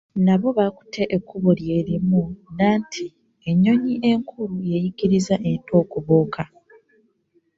[0.25, 2.21] Nabo bakutte ekkubo lye limu
[2.69, 3.05] anti,
[3.49, 6.43] "ennyonyi enkulu yeeyiriza ento okubuuka."